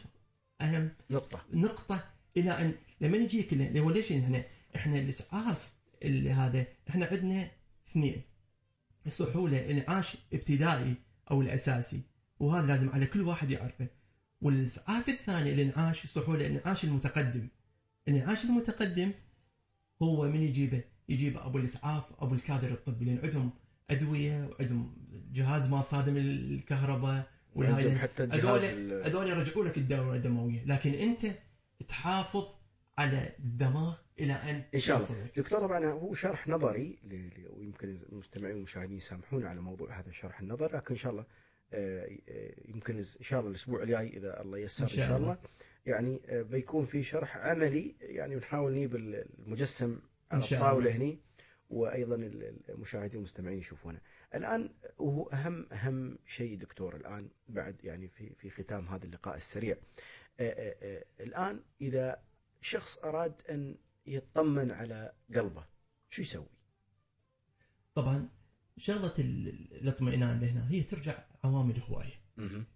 أهم 0.64 0.90
نقطة. 1.10 1.42
نقطة 1.54 2.04
إلى 2.36 2.50
أن 2.50 2.74
لما 3.00 3.18
نجيك 3.18 3.54
ل- 3.54 3.78
هو 3.78 3.90
ليش 3.90 4.12
هنا؟ 4.12 4.44
إحنا 4.76 4.98
الإسعاف 4.98 5.70
اللي 6.02 6.30
هذا 6.30 6.66
إحنا 6.90 7.06
عندنا 7.06 7.50
اثنين. 7.88 8.22
الصحولة 9.06 9.70
انعاش 9.70 10.16
ابتدائي 10.32 10.94
أو 11.30 11.42
الأساسي. 11.42 12.00
وهذا 12.40 12.66
لازم 12.66 12.90
على 12.90 13.06
كل 13.06 13.20
واحد 13.22 13.50
يعرفه. 13.50 13.88
والإسعاف 14.40 15.08
الثاني 15.08 15.52
الانعاش 15.52 16.04
الصحولة 16.04 16.46
الانعاش 16.46 16.84
المتقدم. 16.84 17.48
الانعاش 18.08 18.44
المتقدم 18.44 19.12
هو 20.02 20.28
من 20.28 20.42
يجيبه؟ 20.42 20.84
يجيب 21.08 21.36
أبو 21.38 21.58
الإسعاف 21.58 22.12
أبو 22.18 22.34
الكادر 22.34 22.72
الطبي 22.72 23.04
لأن 23.04 23.18
عندهم 23.22 23.50
أدوية 23.90 24.46
وعندهم 24.46 24.96
جهاز 25.32 25.68
ما 25.68 25.80
صادم 25.80 26.16
الكهرباء. 26.16 27.33
عندهم 27.56 27.98
حتى 27.98 28.26
جهاز 28.26 28.64
هذول 29.06 29.28
يرجعوا 29.28 29.64
لك 29.64 29.78
الدوره 29.78 30.14
الدموية 30.16 30.64
لكن 30.66 30.90
أنت 30.92 31.26
تحافظ 31.88 32.44
على 32.98 33.32
الدماغ 33.38 33.96
إلى 34.20 34.32
أن 34.32 34.62
إن 34.74 34.80
شاء 34.80 34.96
الله. 34.98 35.26
دكتور 35.36 35.60
طبعا 35.60 35.86
هو 35.86 36.14
شرح 36.14 36.48
نظري 36.48 36.98
ويمكن 37.50 37.98
المستمعين 38.12 38.54
والمشاهدين 38.54 38.96
يسامحونا 38.96 39.48
على 39.48 39.60
موضوع 39.60 39.98
هذا 40.00 40.08
الشرح 40.08 40.40
النظر 40.40 40.76
لكن 40.76 40.86
إن 40.90 40.96
شاء 40.96 41.12
الله 41.12 41.24
آه، 41.72 42.10
آه، 42.28 42.54
يمكن 42.64 42.98
إن 42.98 43.04
شاء 43.20 43.40
الله 43.40 43.50
الأسبوع 43.50 43.82
الجاي 43.82 44.08
إذا 44.08 44.40
الله 44.42 44.58
يسر 44.58 44.84
إن 44.84 44.88
شاء 44.88 45.16
الله 45.16 45.38
يعني 45.86 46.20
آه، 46.26 46.42
بيكون 46.42 46.84
في 46.84 47.02
شرح 47.02 47.36
عملي 47.36 47.94
يعني 48.00 48.34
نحاول 48.36 48.72
نجيب 48.74 48.96
المجسم 48.96 49.90
على 50.30 50.42
إن 50.42 50.46
شاء 50.46 50.58
الطاولة 50.60 50.86
الله. 50.86 50.96
هني 50.96 51.18
وأيضا 51.70 52.14
ال- 52.16 52.56
المشاهدين 52.68 53.16
والمستمعين 53.16 53.58
يشوفونه. 53.58 54.00
الآن 54.34 54.70
وهو 54.98 55.22
اهم 55.26 55.68
أهم 55.72 56.18
شيء 56.26 56.58
دكتور 56.58 56.96
الآن 56.96 57.28
بعد 57.48 57.84
يعني 57.84 58.08
في 58.08 58.34
في 58.34 58.50
ختام 58.50 58.88
هذا 58.88 59.04
اللقاء 59.04 59.36
السريع. 59.36 59.76
آه، 60.40 60.42
آه، 60.50 60.76
آه، 60.82 61.04
الآن 61.22 61.62
إذا 61.80 62.22
شخص 62.60 62.98
أراد 62.98 63.42
أن 63.50 63.76
يطمن 64.06 64.70
على 64.70 65.12
قلبه 65.34 65.64
شو 66.10 66.22
يسوي؟ 66.22 66.46
طبعا 67.94 68.28
شغلة 68.76 69.12
ال- 69.18 69.74
الاطمئنان 69.74 70.40
لهنا 70.40 70.70
هي 70.70 70.82
ترجع 70.82 71.24
عوامل 71.44 71.78
هواية 71.80 72.20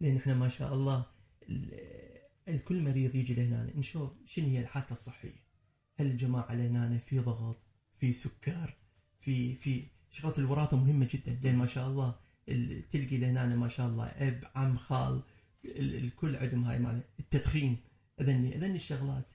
لأن 0.01 0.17
إحنا 0.17 0.35
ما 0.35 0.49
شاء 0.49 0.75
الله 0.75 1.07
ال- 1.49 2.19
الكل 2.49 2.83
مريض 2.83 3.15
يجي 3.15 3.35
لهنا 3.35 3.73
نشوف 3.77 4.13
شنو 4.27 4.47
هي 4.47 4.67
حالته 4.67 4.93
الصحية 4.93 5.45
هل 5.97 6.07
الجماعة 6.07 6.55
لهنا 6.55 6.99
في 6.99 7.19
ضغط 7.19 7.63
في 7.93 8.13
سكر 8.13 8.77
في 9.19 9.55
في 9.55 9.87
شغله 10.11 10.39
الوراثة 10.39 10.77
مهمة 10.77 11.09
جدا 11.15 11.39
لأن 11.43 11.57
ما 11.57 11.67
شاء 11.67 11.89
الله 11.89 12.15
ال- 12.49 12.89
تلقي 12.89 13.19
لهنا 13.19 13.47
ما 13.57 13.69
شاء 13.69 13.87
الله 13.89 14.07
أب 14.07 14.45
عم 14.55 14.77
خال 14.77 15.23
ال- 15.65 15.95
الكل 16.05 16.37
عندهم 16.37 16.65
هاي 16.65 16.79
مال 16.79 17.01
التدخين. 17.21 17.77
أذني 18.21 18.57
أذني 18.57 18.77
الشغلات. 18.77 19.31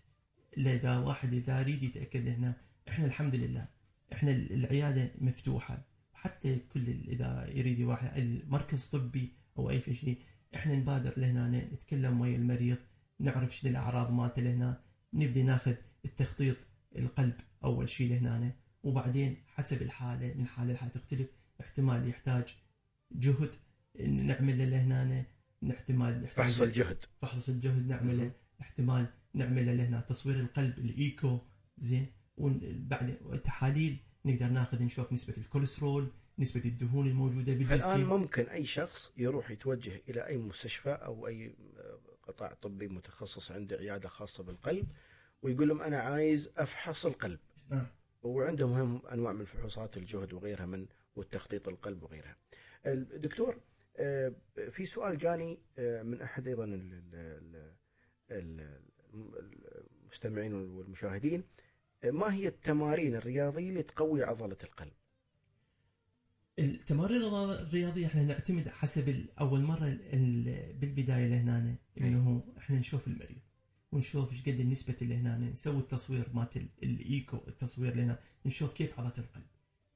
اللي 0.57 0.75
إذا 0.75 0.97
واحد 0.97 1.33
إذا 1.33 1.59
يريد 1.61 1.83
يتأكد 1.83 2.27
هنا 2.27 2.53
إحنا 2.89 3.05
الحمد 3.05 3.35
لله 3.35 3.67
إحنا 4.13 4.31
ال- 4.31 4.53
العيادة 4.53 5.11
مفتوحة. 5.21 5.85
حتى 6.13 6.57
كل 6.73 6.89
إذا 6.89 7.49
يريد 7.53 7.81
واحد 7.81 8.17
المركز 8.17 8.85
طبي 8.85 9.33
أو 9.57 9.69
أي 9.69 9.81
شيء 9.81 10.21
إحنا 10.55 10.75
نبادر 10.75 11.13
لهنا 11.17 11.49
نتكلم 11.49 12.21
ويا 12.21 12.35
المريض 12.35 12.77
نعرف 13.19 13.55
شنو 13.55 13.71
الأعراض 13.71 14.11
مالته 14.11 14.41
لهنا 14.41 14.81
نبدا 15.13 15.43
ناخذ 15.43 15.73
التخطيط 16.05 16.57
القلب 16.95 17.33
أول 17.63 17.89
شيء 17.89 18.09
لهنا 18.09 18.55
وبعدين 18.83 19.43
حسب 19.47 19.81
الحالة 19.81 20.33
من 20.33 20.47
حاله 20.47 20.73
لحاله 20.73 20.91
تختلف. 20.91 21.27
احتمال 21.61 22.07
يحتاج 22.07 22.55
جهد 23.11 23.55
نعمل 23.99 24.57
له 24.57 24.65
لهنا 24.65 25.25
احتمال 25.71 26.23
يحتاج 26.23 26.45
فحص 26.45 26.61
الجهد. 26.61 27.05
فحص 27.21 27.49
الجهد 27.49 27.87
نعمله. 27.87 28.31
احتمال 28.61 29.07
نعمله 29.33 29.73
لهنا 29.73 30.01
تصوير 30.01 30.39
القلب 30.39 30.77
الإيكو. 30.79 31.39
زين؟ 31.77 32.07
وبعد 32.37 33.17
تحاليل 33.43 33.97
نقدر 34.25 34.47
ناخذ 34.47 34.83
نشوف 34.83 35.13
نسبة 35.13 35.33
الكوليسترول 35.37 36.11
نسبة 36.39 36.61
الدهون 36.65 37.07
الموجودة 37.07 37.53
الآن 37.53 37.67
بالجسم 37.67 38.09
ممكن 38.09 38.43
أي 38.43 38.65
شخص 38.65 39.11
يروح 39.17 39.51
يتوجه 39.51 40.01
إلى 40.09 40.27
أي 40.27 40.37
مستشفى 40.37 40.89
أو 40.89 41.27
أي 41.27 41.55
قطاع 42.23 42.53
طبي 42.53 42.87
متخصص 42.87 43.51
عنده 43.51 43.77
عيادة 43.77 44.09
خاصة 44.09 44.43
بالقلب 44.43 44.87
ويقول 45.41 45.67
لهم 45.67 45.81
أنا 45.81 45.99
عايز 45.99 46.49
أفحص 46.57 47.05
القلب. 47.05 47.39
نعم. 47.69 47.87
وعندهم 48.23 48.71
هم 48.73 49.01
أنواع 49.05 49.31
من 49.33 49.41
الفحوصات 49.41 49.97
الجهد 49.97 50.33
وغيرها 50.33 50.65
من 50.65 50.87
والتخطيط 51.15 51.67
القلب 51.67 52.03
وغيرها. 52.03 52.37
الدكتور 52.85 53.59
آه، 53.97 54.33
في 54.71 54.85
سؤال 54.85 55.17
جاني 55.17 55.59
آه، 55.77 56.03
من 56.03 56.21
أحد 56.21 56.47
أيضا 56.47 56.63
ال- 56.65 56.93
ال- 57.13 57.73
ال- 58.31 58.81
ال- 59.13 59.83
المستمعين 60.03 60.53
والمشاهدين 60.53 61.43
آه، 62.03 62.11
ما 62.11 62.33
هي 62.33 62.47
التمارين 62.47 63.15
الرياضية 63.15 63.69
اللي 63.69 63.83
تقوي 63.83 64.23
عضلة 64.23 64.57
القلب؟ 64.63 64.93
التمارين 66.59 67.21
الرياض- 67.21 67.59
الرياضية 67.67 68.05
إحنا 68.07 68.23
نعتمد 68.23 68.67
حسب 68.67 69.25
أول 69.41 69.61
مرة 69.63 69.87
ال- 69.87 70.13
ال- 70.13 70.73
بالبداية 70.73 71.27
لهنا 71.27 71.75
إنه 71.97 72.43
إحنا 72.57 72.79
نشوف 72.79 73.07
المريض 73.07 73.41
ونشوف 73.93 74.31
إيش 74.33 74.41
قد 74.41 74.59
النسبة 74.59 74.95
اللي 75.01 75.15
هنا 75.15 75.37
نسوي 75.37 75.77
التصوير 75.79 76.29
مالت 76.33 76.57
ال- 76.57 76.69
الإيكو 76.83 77.37
التصوير 77.47 77.95
لهنا 77.95 78.19
نشوف 78.45 78.73
كيف 78.73 78.99
عضله 78.99 79.13
القلب 79.17 79.45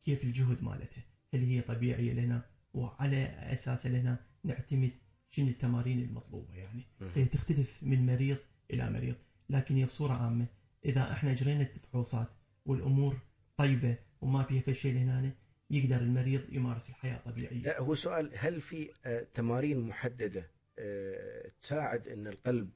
كيف 0.04 0.24
الجهد 0.24 0.64
مالتها 0.64 1.04
هل 1.34 1.40
هي 1.40 1.62
طبيعية 1.62 2.14
لنا 2.14 2.46
وعلى 2.74 3.26
اساسها 3.54 3.92
لنا 3.92 4.20
نعتمد 4.44 4.92
شنو 5.30 5.48
التمارين 5.48 6.00
المطلوبة 6.00 6.54
يعني. 6.54 6.82
هي 7.16 7.26
تختلف 7.26 7.80
من 7.84 8.06
مريض 8.06 8.38
إلى 8.74 8.90
مريض 8.90 9.16
لكن 9.50 9.76
هي 9.76 9.86
بصورة 9.86 10.14
عامة. 10.14 10.48
إذا 10.86 11.12
إحنا 11.12 11.32
اجرينا 11.32 11.62
الفحوصات 11.62 12.34
والأمور 12.66 13.18
طيبة 13.58 13.98
وما 14.22 14.44
فيها 14.44 14.62
في 14.62 14.74
شيء 14.74 14.98
هنا 14.98 15.32
يقدر 15.70 15.98
المريض 15.98 16.42
يمارس 16.54 16.90
الحياة 16.90 17.18
طبيعية. 17.18 17.62
لا 17.62 17.80
هو 17.82 17.96
سؤال 17.96 18.32
هل 18.36 18.62
في 18.62 18.90
آه، 19.06 19.28
تمارين 19.34 19.80
محددة 19.80 20.52
آه، 20.80 21.52
تساعد 21.62 22.08
إن 22.08 22.28
القلب 22.28 22.70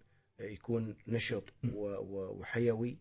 يكون 0.43 0.95
نشط 1.07 1.43
وحيوي 1.73 2.97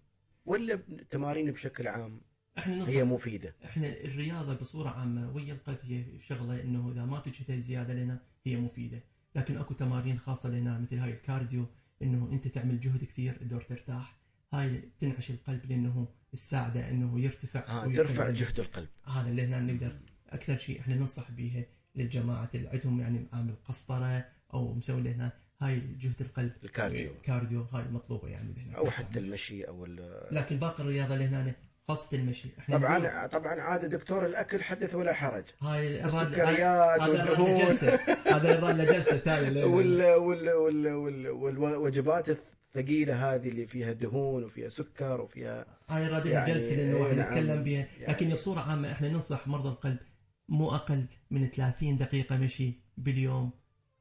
ولا 0.47 0.80
تمارين 1.11 1.50
بشكل 1.50 1.88
عام 1.88 2.20
إحنا 2.59 2.88
هي 2.88 3.04
مفيدة؟ 3.04 3.54
إحنا 3.64 3.87
الرياضة 3.87 4.54
بصورة 4.54 4.88
عامة 4.88 5.32
ويا 5.35 5.54
القلب 5.54 5.78
هي 5.82 6.04
شغلة 6.18 6.62
إنه 6.62 6.90
إذا 6.90 7.04
ما 7.04 7.18
تجهدها 7.18 7.59
زيادة 7.59 7.94
لنا 7.94 8.20
هي 8.44 8.56
مفيدة. 8.56 9.04
لكن 9.35 9.56
أكو 9.56 9.75
تمارين 9.75 10.18
خاصة 10.18 10.49
لنا 10.49 10.78
مثل 10.78 10.99
هاي 10.99 11.11
ال 11.12 11.20
cardio 11.20 11.66
إنه 12.02 12.28
أنت 12.32 12.49
تعمل 12.49 12.80
جهد 12.80 13.04
كثير 13.04 13.38
الدور 13.40 13.61
ترتاح. 13.61 14.18
هاي 14.52 14.90
تنعش 14.99 15.30
القلب 15.30 15.66
لأنه 15.66 16.09
تساعده 16.32 16.90
إنه 16.90 17.20
يرتفع 17.20 17.61
آه 17.61 17.94
ترفع 17.94 18.30
جهد 18.30 18.61
القلب. 18.61 18.88
هذا 19.04 19.30
اللي 19.30 19.42
هنا 19.42 19.61
نقدر 19.61 20.00
أكثر 20.28 20.59
شيء 20.59 20.80
إحنا 20.80 20.94
ننصح 20.94 21.30
بها 21.30 21.66
للجماعة 21.94 22.50
اللي 22.54 22.68
عندهم 22.68 23.00
يعني 23.00 23.26
عامل 23.32 23.54
قسطرة 23.64 24.28
أو 24.54 24.75
مسوي 24.75 25.00
لنا 25.00 25.32
هاي 25.60 25.80
جهد 26.00 26.20
القلب 26.20 26.52
ال 26.64 26.70
cardio. 26.70 27.10
cardio 27.22 27.62
هاي 27.62 27.84
مطلوبه 27.90 28.28
يعني 28.28 28.54
لهنا 28.54 28.76
أو 28.78 28.90
حتى 28.90 29.18
المشي 29.18 29.64
أو 29.64 29.84
ال- 29.84 30.26
لكن 30.30 30.56
باقي 30.58 30.82
الرياضه 30.82 31.14
اللي 31.14 31.24
هنا 31.24 31.54
خاصه 31.88 32.16
المشي 32.16 32.48
إحنا 32.58 32.76
نقول- 32.78 33.00
طبعا 33.00 33.26
طبعا 33.26 33.60
عاد 33.60 33.84
دكتور 33.84 34.26
الاكل 34.26 34.62
حدث 34.62 34.94
ولا 34.94 35.12
حرج 35.12 35.44
هاي 35.62 36.04
السكريات 36.04 37.00
هذا 37.00 37.24
راد 37.24 37.40
والدهون. 37.40 37.54
جلسه 37.68 37.94
هذا 38.26 38.54
ثانية 39.18 39.64
وال 39.64 40.02
وال 40.14 40.50
وال 40.52 40.88
وال 40.88 41.28
والوجبات 41.28 42.26
الثقيله 42.28 43.34
هذه 43.34 43.48
اللي 43.48 43.66
فيها 43.66 43.92
دهون 43.92 44.44
وفيها 44.44 44.68
سكر 44.68 45.20
وفيها 45.20 45.66
هاي 45.88 46.06
راد 46.08 46.26
لها 46.26 46.32
يعني 46.34 46.54
جلسه 46.54 46.74
لأنه 46.76 46.96
واحد 46.96 47.16
نعم، 47.16 47.26
يتكلم 47.26 47.62
بها 47.62 47.86
يعني- 48.00 48.12
لكن 48.12 48.28
بصوره 48.34 48.60
عامه 48.60 48.92
إحنا 48.92 49.08
ننصح 49.08 49.48
مرضى 49.48 49.68
القلب 49.68 49.98
مو 50.48 50.74
أقل 50.74 51.06
من 51.30 51.50
30 51.50 51.96
دقيقه 51.96 52.36
مشي 52.36 52.80
باليوم 52.96 53.50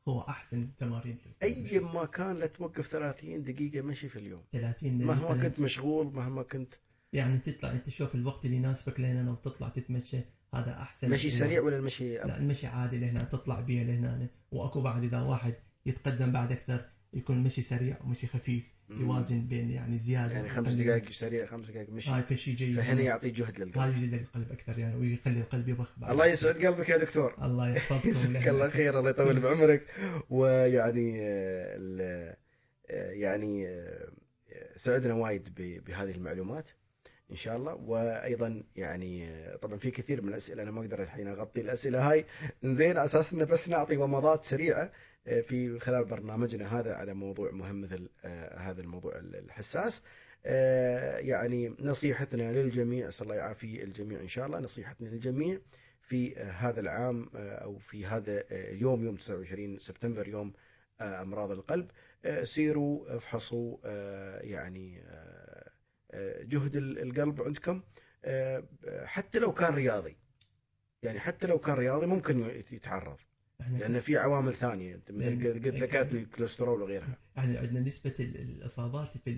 هو 0.10 0.22
أحسن 0.22 0.76
تمارين 0.76 1.18
للقلب. 1.26 1.36
أي 1.44 1.80
ما 1.80 2.06
كان 2.06 2.40
لا 2.40 2.48
توقف 2.48 2.88
30 2.88 3.44
دقيقة 3.44 3.82
مشي 3.82 4.10
في 4.10 4.20
اليوم 4.20 4.44
30 4.52 4.98
مهما 4.98 5.34
دقيقة. 5.34 5.50
كنت 5.50 5.60
مشغول 5.60 6.14
مهما 6.14 6.44
كنت 6.44 6.74
يعني 7.14 7.38
تطلع 7.38 7.72
أنت 7.72 7.90
شوف 7.90 8.16
الوقت 8.16 8.46
اللي 8.46 8.56
يناسبك 8.56 9.00
لهنا 9.00 9.32
وتطلع 9.32 9.70
تتمشى 9.70 10.18
هذا 10.54 10.72
أحسن 10.82 11.12
مشي 11.12 11.30
سريع 11.30 11.62
ولا 11.62 11.78
المشي 11.78 12.18
لا 12.18 12.38
المشي 12.38 12.68
عادي 12.68 12.98
لهنا 12.98 13.24
تطلع 13.24 13.60
بيها 13.60 13.84
لهنا 13.84 14.28
وأكو 14.52 14.82
بعد 14.82 15.04
إذا 15.04 15.22
واحد 15.22 15.56
يتقدم 15.86 16.32
بعد 16.32 16.52
أكثر 16.52 16.86
يكون 17.14 17.44
مشي 17.44 17.62
سريع 17.62 17.98
ومشي 18.04 18.28
خفيف. 18.28 18.80
يوازن 18.90 19.48
بين 19.48 19.72
يعني 19.72 19.98
زيادة 19.98 20.34
يعني 20.34 20.50
خمس. 20.50 20.74
دقائق 20.74 21.12
سريع 21.12 21.46
خمس 21.46 21.68
دقائق 21.70 21.90
مشي. 21.90 22.10
هاي 22.12 22.24
فشي 22.24 22.52
جيد. 22.52 22.80
فهنا 22.80 23.02
يعطي 23.02 23.30
جهد 23.30 23.60
للقلب. 23.60 23.78
هاي 23.78 23.92
يجي 23.92 24.18
للقلب 24.18 24.52
أكثر 24.52 24.80
يعني 24.80 24.96
ويخلي 24.96 25.40
القلب 25.40 25.70
يضخ 25.70 26.00
بعد. 26.00 26.12
الله 26.12 26.26
يسعد 26.26 26.66
قلبك 26.66 26.90
يا 26.90 26.98
دكتور. 26.98 27.36
الله 27.42 27.76
يحفظكم. 27.76 28.10
جزاك. 28.30 28.48
الله 28.48 28.70
خير 28.70 29.00
الله 29.00 29.10
يطول 29.10 29.40
بعمرك. 29.44 29.86
ويعني 30.30 31.20
آه، 31.22 32.38
آه، 32.90 33.12
يعني 33.12 33.68
آه، 33.68 34.10
سعدنا 34.76 35.14
وايد 35.14 35.50
بهذه 35.86 36.12
المعلومات 36.12 36.70
إن 37.32 37.36
شاء 37.36 37.58
الله. 37.58 37.74
وأيضا 37.76 38.64
يعني 38.76 39.30
طبعا 39.62 39.78
في 39.78 39.92
كثير 39.92 40.22
من 40.22 40.30
الأسئلة 40.30 40.64
أنا 40.64 40.72
ما 40.72 40.82
أقدر 40.82 41.04
الحين 41.04 41.28
أغطي 41.28 41.62
الأسئلة 41.62 42.12
هاي. 42.12 42.26
زين 42.64 42.98
على 42.98 43.06
أساس 43.06 43.34
إنه 43.34 43.44
بس 43.44 43.70
نعطي 43.70 43.98
ومضات 43.98 44.44
سريعة 44.44 44.92
في 45.26 45.80
خلال 45.80 46.06
برنامجنا 46.06 46.80
هذا 46.80 46.94
على 46.96 47.14
موضوع 47.14 47.52
مهم 47.52 47.82
مثل 47.82 48.10
آه، 48.26 48.58
هذا 48.58 48.82
الموضوع 48.82 49.14
الحساس. 49.18 50.02
آه، 50.46 51.18
يعني 51.18 51.76
نصيحتنا 51.80 52.52
للجميع 52.54 53.08
أسأل 53.08 53.24
الله 53.26 53.36
يعافي 53.36 53.84
الجميع 53.84 54.20
إن 54.20 54.28
شاء 54.28 54.46
الله 54.46 54.60
نصيحتنا 54.60 55.08
للجميع 55.08 55.60
في 56.02 56.38
آه، 56.42 56.52
هذا 56.52 56.80
العام 56.80 57.30
آه، 57.36 57.56
أو 57.56 57.78
في 57.78 58.06
هذا 58.06 58.38
آه، 58.40 58.72
اليوم 58.72 59.04
يوم 59.06 59.16
29 59.16 59.80
سبتمبر 59.80 60.28
يوم 60.28 60.54
آه، 61.02 61.22
أمراض 61.22 61.52
القلب. 61.52 61.92
آه، 62.26 62.44
سيروا 62.44 63.16
افحصوا 63.18 63.78
آه، 63.86 64.40
يعني 64.42 65.02
آه، 65.08 65.70
آه، 66.12 66.44
جهد 66.44 66.76
ال- 66.76 67.00
القلب 67.00 67.42
عندكم. 67.42 67.82
آه، 68.26 68.64
حتى 69.06 69.40
لو 69.40 69.54
كان 69.54 69.74
رياضي 69.76 70.18
يعني 71.04 71.20
حتى 71.20 71.48
لو 71.48 71.60
كان 71.60 71.76
رياضي 71.76 72.06
ممكن 72.06 72.40
يت- 72.50 72.72
يتعرض. 72.72 73.18
لأن 73.78 74.00
في 74.00 74.18
عوامل 74.18 74.56
ثانية. 74.56 74.96
أنت 74.96 75.12
مثل 75.12 75.54
قد 75.54 75.68
ذكرت 75.68 76.14
الكوليسترول 76.14 76.82
وغيرها. 76.82 77.18
يعني 77.36 77.58
عندنا 77.58 77.80
نسبة 77.80 78.14
ال- 78.20 78.38
الإصابات 78.42 79.18
في 79.18 79.34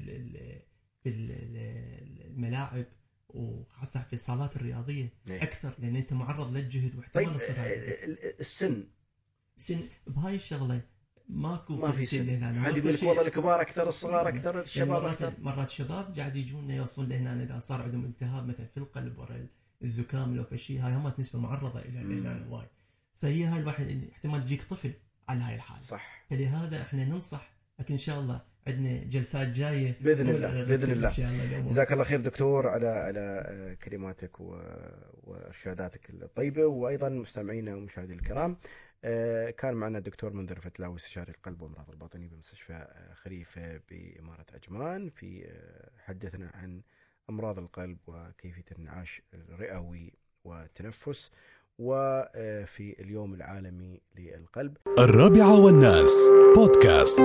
في 1.03 1.09
ال- 1.09 1.31
ال- 1.31 2.25
الملاعب 2.31 2.85
وخاصة 3.29 4.01
في 4.03 4.13
الصالات 4.13 4.55
الرياضية 4.55 5.13
إيه. 5.29 5.43
أكثر 5.43 5.73
لأن 5.79 5.95
أنت 5.95 6.13
معرض 6.13 6.57
للجهد 6.57 6.89
طيب 6.91 6.97
واحتمال 6.99 7.35
يصير 7.35 7.55
آه، 7.55 7.59
هذا 7.59 8.03
ال- 8.05 8.39
السن. 8.39 8.83
سن 9.57 9.79
بهاي 10.07 10.35
الشغلة 10.35 10.81
ماكو 11.29 11.75
ما 11.75 11.91
في 11.91 12.05
سن. 12.05 12.29
هنا. 12.29 12.63
حد 12.63 12.77
يقول 12.77 12.93
لك 12.93 13.03
والله 13.03 13.21
الكبار 13.21 13.61
أكثر 13.61 13.87
الصغار 13.87 14.27
أكثر 14.27 14.49
يعني 14.51 14.61
الشباب 14.63 14.87
مرات 14.89 15.21
أكثر. 15.21 15.33
مرات 15.41 15.69
شباب 15.69 16.15
قاعد 16.19 16.35
يجونا 16.35 16.75
يوصلون 16.75 17.09
لهنا 17.09 17.43
إذا 17.43 17.59
صار 17.59 17.81
عندهم 17.81 18.05
التهاب 18.05 18.47
مثلا 18.47 18.65
في 18.65 18.77
القلب 18.77 19.17
ورا 19.19 19.47
الزكام 19.83 20.35
لو 20.35 20.43
في 20.43 20.57
شيء 20.57 20.79
هاي 20.79 20.93
هم 20.93 21.13
نسبة 21.19 21.39
معرضة 21.39 21.79
إلى 21.79 22.03
لهنا 22.03 22.47
وايد. 22.49 22.67
فهي 23.21 23.45
هاي 23.45 23.59
الواحد 23.59 23.87
اللي 23.87 24.11
احتمال 24.11 24.41
يجيك 24.41 24.63
طفل 24.63 24.93
على 25.29 25.41
هاي 25.41 25.55
الحالة. 25.55 25.81
صح. 25.81 26.25
فلهذا 26.29 26.81
إحنا 26.81 27.05
ننصح 27.05 27.51
لكن 27.79 27.93
إن 27.93 27.99
شاء 27.99 28.19
الله 28.19 28.41
عندنا 28.67 29.03
جلسات 29.03 29.47
جاية. 29.47 29.95
بإذن 30.01 30.29
الله، 30.29 30.63
بإذن 30.63 30.91
الله. 30.91 31.59
جزاك 31.69 31.93
الله 31.93 32.03
خير 32.03 32.21
دكتور 32.21 32.67
على 32.67 32.87
على 32.87 33.43
آه، 33.47 33.73
كلماتك 33.73 34.39
وأرشاداتك 34.39 36.09
الطيبة 36.09 36.65
وأيضا 36.65 37.09
مستمعينا 37.09 37.75
ومشاهدينا 37.75 38.19
الكرام. 38.21 38.57
آه، 39.03 39.49
كان 39.49 39.73
معنا 39.73 39.97
الدكتور 39.97 40.33
منذر 40.33 40.59
فتلاوي 40.59 40.95
استشاري 40.95 41.31
القلب 41.31 41.61
والامراض 41.61 41.89
الباطنية 41.89 42.27
بمستشفى 42.27 42.73
آه، 42.73 43.13
خليفه 43.13 43.81
بإمارة 43.89 44.45
عجمان 44.53 45.09
في 45.09 45.47
حدثنا 46.05 46.51
عن 46.53 46.81
أمراض 47.29 47.59
القلب 47.59 47.97
وكيفية 48.07 48.65
الانعاش 48.71 49.21
الرئوي 49.33 50.13
والتنفس. 50.43 51.31
وفي 51.81 52.95
اليوم 52.99 53.33
العالمي 53.33 54.01
للقلب. 54.17 54.77
الرابعة 54.99 55.59
والناس 55.59 56.13
بودكاست. 56.55 57.21